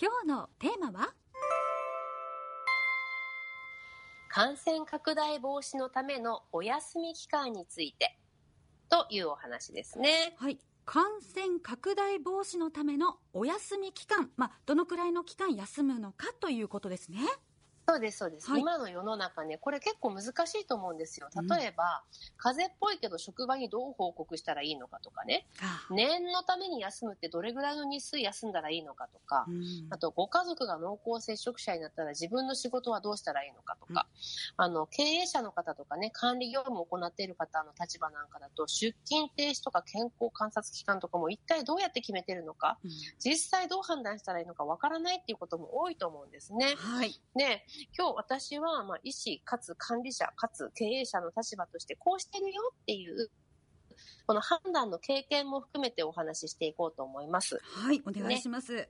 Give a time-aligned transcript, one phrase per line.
[0.00, 1.12] 今日のテーマは？
[4.30, 8.16] 感染拡大防止のためのお休み期間について
[8.88, 10.36] というお話ですね。
[10.38, 10.60] はい。
[10.84, 17.18] 感染拡大防止のためのお休み期間、まあ、どのくらいの期間休むのかということですね。
[17.88, 18.60] そうです、そうです、はい。
[18.60, 21.30] 今の世の中ね、これ結構難しいと思うんですよ。
[21.48, 22.04] 例えば、
[22.36, 25.86] 風邪っぽいけど職場にどう報告したらいいのかとかね、あ。
[25.94, 29.86] 念のために休むってどれぐらいの日数休んだらいいのかとか、うん。
[29.88, 34.06] あと、ご家族が濃厚接触者になったら自分の仕事はどうしたらいいのかとか、
[34.58, 42.90] あの、経営者の方とかね、管理業務を行っている方の立場なんかだと、出勤停止とか健康観察期間とかも一体どうやって決めてるのか、うん。
[43.18, 46.74] 実際どう判断したらいいのかわからないっていうことも多いと思うんですね。
[46.76, 47.18] はい。
[47.34, 47.64] で、
[47.96, 53.30] 今日私は、まあ、医師かつ管理者かつ経営者の立場としてこうしてるよっていう、
[54.26, 57.58] この判断の経験も含めてお話ししていこうと思います。
[57.62, 58.88] はい、お願いします。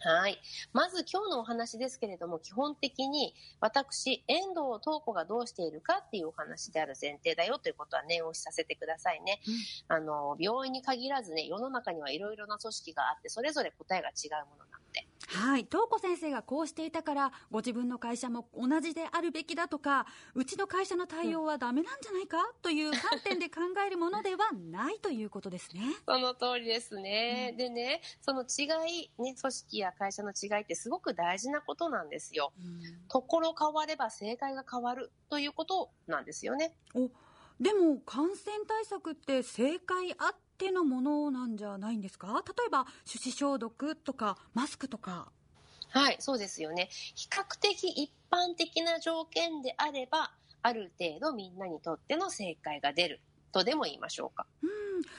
[0.00, 0.38] はい。
[0.74, 9.40] まず今日のお話ですけれども、基本的に私、遠藤東子がどうしているかっていうお話である前提だよということは念押しさせてくださいね。
[9.88, 15.06] あの、病院に限らずね、世の中にはいろいろな組織があって、それぞれ答えが違うものなので。
[15.28, 15.66] はい。
[15.70, 22.38] 東子先生がこうしていたから、ご自分の会社も同じであるべきだとか、うちの会社の対応はダメなんじゃないか？
[22.62, 25.82] という観点で考えるものではないということですね。
[26.06, 27.48] その通りですね。
[27.52, 32.52] うんでね、その違い、ね、組織や会社の違いってすごく大事なことなんですよ。
[33.08, 36.74] ところ変われば正解が変わるということなんですよね。
[36.94, 37.10] お、
[37.60, 42.42] でも感染対策って正解あってのものなんじゃないんですか？
[42.46, 45.30] 例えば、手指消毒とか、マスクとか。
[45.90, 46.88] はい、そうですよね。
[47.14, 50.32] 比較的一般的な条件であれば、
[50.62, 53.20] ある程度みんなにとっての正解が出る
[53.52, 54.46] とでも言いましょうか。
[54.62, 54.70] うん。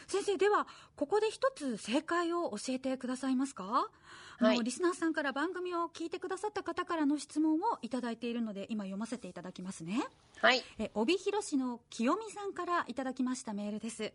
[0.07, 3.89] 先生、では、ここで一つ正解を教えてくださいますか？
[4.37, 10.03] はいリスナーさんから番組を聞いてくださった方からの質問をいただいているので、今読ませていただきますね。
[10.41, 10.61] はい。
[10.77, 14.11] え帯広市の清美さんからいただきましたメールです。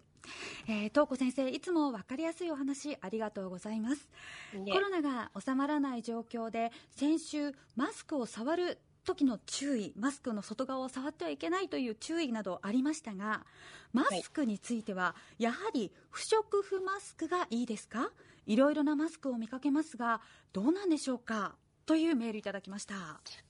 [0.68, 4.08] えー、東子先生、いつも分かりやすいお話ありがとうございます。
[4.52, 13.44] ねコロナが収まらない状況で、先週、マスクを触る時の注意、マスクの外側を触ってはいけないという注意などありましたが、
[13.92, 18.10] マスクについては、やはり不織布マスクがいいですか？
[18.46, 20.20] いろいろなマスクを見かけますが、
[20.52, 21.54] どうなんでしょうか？
[21.90, 22.94] というメールいただきました。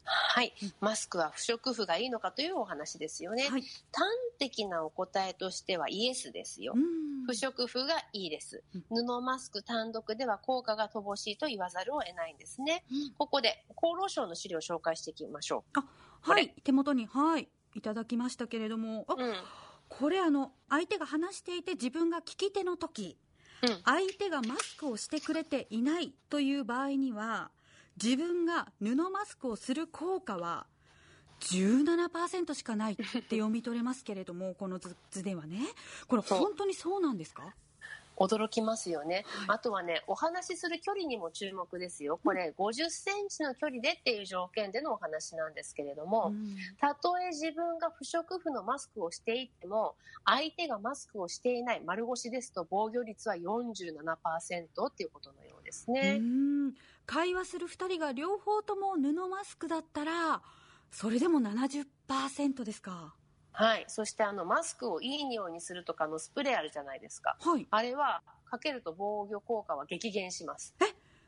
[0.03, 0.55] はい。
[0.81, 3.43] マスクは不織布がいいのかというお話ですよね。
[3.43, 3.51] はい。
[3.51, 3.67] 端
[4.39, 6.78] 的なお答えとしてはイエスですよう。
[6.78, 8.62] ん不織布がいいです。
[8.89, 12.83] 布マスク単独では効果が乏しいと言わざるを得ないんですね。
[12.91, 19.22] うんここで厚労省の資料を紹介していきましょこれはい、手元に、はい、いただきましたけれども、あう。
[19.22, 19.34] うん。
[19.91, 23.19] これあの、相手が話していて自分が聞き手の時、
[23.62, 27.51] うん相手がマスクをしてくれていないという場合には、
[28.03, 30.66] 自分が布マスクをする効果は、
[31.41, 35.61] 17%しかないって読み取れますけれども、 この図図ではね。
[36.09, 37.55] これ本当にそうなんですか？
[38.16, 39.56] 驚きますよね、はい。
[39.56, 42.21] あとはねお話しする距離にも注目ですよ。
[42.22, 46.55] これ50センチの距離でっていう条件でのお話なんですけれども、うん。
[46.78, 49.97] たとえ自分が不織布のマスクをしていても
[50.27, 56.75] 相手がマスクをしていない丸腰ですと防御率は47%っていうことのようですね、うん
[57.10, 60.43] 会話する2人が両方とも布マスクだったら、
[60.93, 63.15] それでも70%ですか？
[63.53, 67.66] はいそしてあのマスクをいい匂いにするとかのスプレーあるじゃないですかはい。
[67.69, 70.72] あれはかけると防御効果は激減します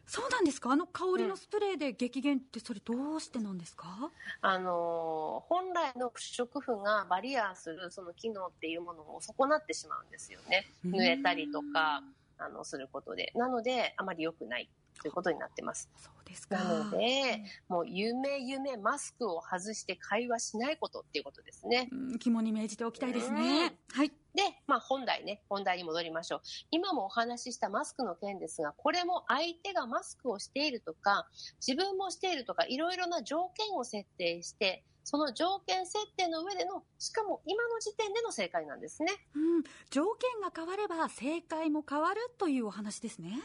[0.06, 0.70] そうなんですか？
[0.70, 4.10] あの香りのスプレーで激減ってそれどうしてなんですか、
[4.40, 10.64] あのー本来の不織布がバリアするその機能っていうものを損なってしまうんですよね。
[10.84, 12.02] うん濡れたりとか、
[12.38, 13.32] あの、することで。
[13.34, 14.68] なので、あまり良くない
[15.00, 15.90] ということになってます。
[15.96, 16.56] そうですか。
[16.56, 21.88] なので、もう夢夢マスクを外して会話しないことっていうことですね。
[21.90, 23.74] うん肝に銘じておきたいですね。
[23.92, 24.12] はい。
[24.34, 26.40] で、まあ本題ね、本題に戻りましょう。
[26.70, 31.28] 今もお話ししたマスクの件ですが、これも相手がマスクをしているとか、
[31.66, 39.12] 自分もしているとか、いろいろな条件を設定して、その条件設定の上での、しかも今の時点での正解なんですね。
[39.34, 43.42] うん、条件が変われば正解も変わるというお話ですね。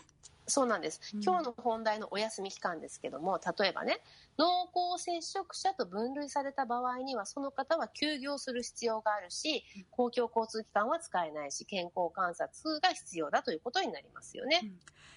[0.48, 1.22] そうなんですうん。
[1.22, 4.00] 今日の本題のお休み期間ですけども、例えばね、
[4.38, 14.68] 濃厚接触者と分類された場合には、その方は休業する必要があるし、公共交通機関は使えないし、健康観察が必要だということになりますよね。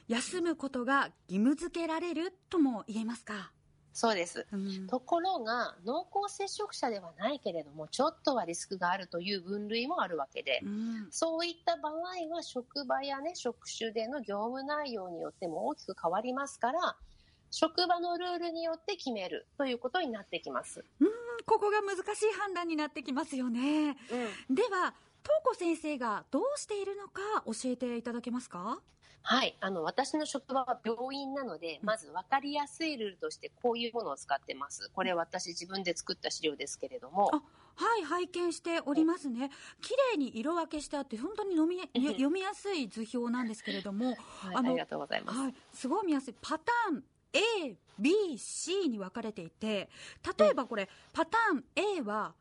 [0.08, 3.52] 休むことが義務付けられるとも言えますか？
[3.92, 4.46] そうです。
[4.52, 11.94] うんところが、濃厚接触者ではないけれども、ちょっとはリスクがあるという分類もあるわけで、うんそういった場合
[12.34, 16.96] は職場やね、職種での業務内容によっても大きく変わりますから、
[17.50, 20.84] 職場のルールによって決めるということになってきます。
[21.00, 21.08] うん、
[21.44, 23.96] ここが難しい判断になってきますよね。
[24.48, 28.80] うん、では、東子先生がどうしているのか教えていただけますか？
[29.22, 29.54] はい。
[29.60, 34.90] あの、私の職場は病院なので、まず分かりやすいルールとしてこういうものを使ってます。
[34.94, 37.30] これ私自分で作った資料ですけれども。
[37.34, 37.42] あ
[37.76, 39.50] はい、拝見しておりますね。
[39.80, 41.80] 綺麗に色分けしてあって、本当に読み
[42.12, 44.16] 読みやすい図表なんですけれども、はい、
[44.56, 45.38] ありがとうございます。
[45.38, 46.34] はい、すごい見やすい。
[46.40, 49.88] パターン A、B、C に分かれていて、
[50.38, 51.64] 例えばこれ、パターン
[51.98, 52.34] A は、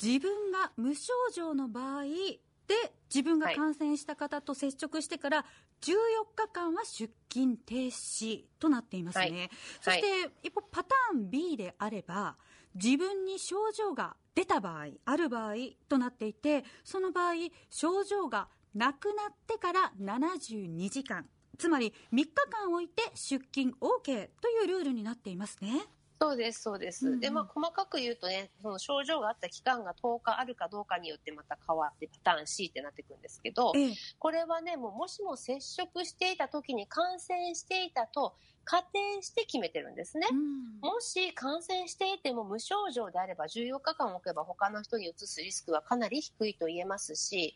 [0.00, 5.44] 自分が無症状の場合で、自分が感染した方と接触してから
[5.82, 5.94] 14
[6.34, 9.24] 日間は出勤停止となっていますね。
[9.24, 9.50] はい、
[9.80, 12.36] そして、一方パターン B であれば、
[12.74, 15.54] 自分に症状が出た場合、ある場合
[15.88, 17.34] となっていて、その場合、
[17.68, 21.26] 症状がなくなってから72時間、
[21.58, 25.82] つまり3日間置いて出勤 OK というルールになっていますね。
[26.22, 27.08] そうです、そうです。
[27.08, 40.26] うんうん、で、まあ、細かく言うとね、その症状があった期間が10日あるかどうかによってまた変わって、パターン C ってなってくるんですけど、ええ、これはね、もうもしも接触していた時に感染していたと仮定して決めてるんですね。
[40.30, 47.54] うん、もし感染していても無症状であれば14日間置けば他の人にうつすリスクはかなり低いと言えますし、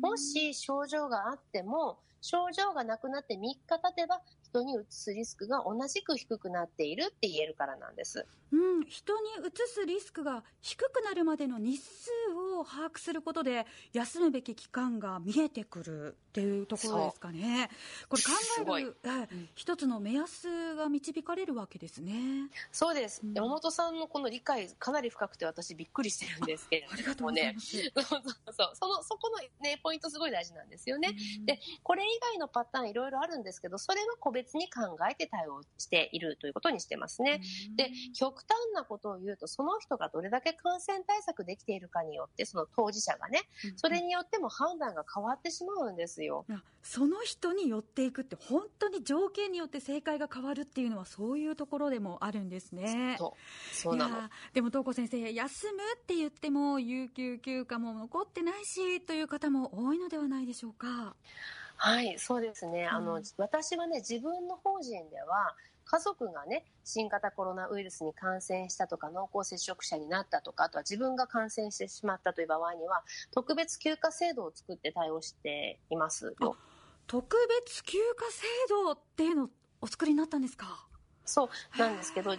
[0.00, 8.26] もし症状があっても、症状がなくなって3日経てば人にうつすリスクが同じく低くなっているって言えるからなんです。
[8.52, 12.10] うん、人にうつすリスクが低くなるまでの日数
[12.58, 17.70] を把握することで休むべき期間が見えてくるっていうところですかね。
[18.08, 20.39] これ考える、うん、一つの目安
[20.76, 22.48] が導かれるわけですね。
[22.72, 23.20] そうです。
[23.24, 27.56] うん、山本さんのこの理解かなり深くて私びっくりしてるんですけれどもね。
[27.58, 28.22] そうそう
[28.74, 31.16] その、そこのね、ポイントすごい大事なんですよね。
[31.38, 37.40] うん、で、これ以外のパターンいろいろあるんですけど、それは個別に考えて対応しているということにしてますね。
[37.76, 43.42] で、極端なことを言うと、その人がどれだけ感染対策できているかによって、その当事者がね、
[43.76, 46.46] それによっても判断が変わってしまうんですよ。
[46.82, 53.16] その人に寄っていくって、本当に条件によって正解が変わるっていうのは、そういうところでもあるんですね。
[53.18, 53.74] そう。
[53.74, 54.30] そうなの。
[54.52, 61.14] でも、東子先生、休むって言っても、有給休暇も残ってないし、という方も多いのではないでしょうか？
[61.76, 62.86] はい、そうですね。
[62.86, 65.56] あの、うん、私はね、自分の法人では、
[65.86, 76.56] 家族がね、新型コロナウイルスに感染したとか、濃厚接触者になったとか、あとは自分が感染してしまったという場合には、特別休暇制度を作って対応していますよ。
[77.08, 79.50] 特別休暇制度っていうのを
[79.80, 80.86] お作りになったんですか？
[81.24, 81.48] そう
[81.78, 82.32] なんですけど、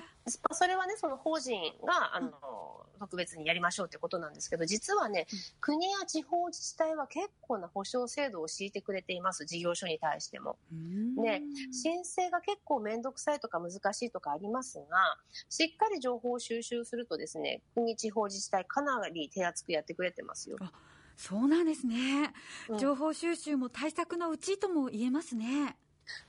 [0.52, 5.28] それはね、その法人が、あの、特別にやりましょうってことなんですけど、実はね、
[5.62, 10.60] 国や地方自治体は結構な保証制度を敷いてくれています、事業所に対しても。
[11.18, 15.18] ね、申請が結構面倒くさいとか難しいとかありますが、
[15.50, 20.62] しっかり情報を収集するとですね、国地方自治体かなり手厚くやってくれてますよ。
[21.18, 22.34] そうなんですね。
[22.76, 25.78] 情報収集も対策のうちとも言えますね。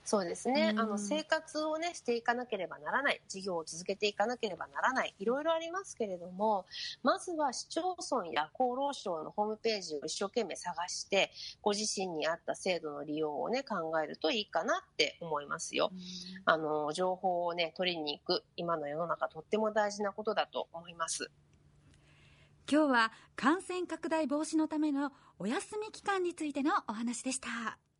[0.03, 6.65] そうですね、あの生活を、ね、していかなければならない事業を続けていかなければならないいろいろありますけれども
[7.03, 7.81] まずは市町
[8.11, 11.31] 村や厚労省のホームページを一生懸命探して
[11.61, 15.91] ご自身に合った制度の利用を、ね、考えるといいかなって思いますよ。
[16.45, 21.31] あの情報を、ね、取りに行く今の世の中とっても大事なことだと思います。
[22.69, 27.92] 今日は感染拡大防止のためのお休み期間についてのお話でした。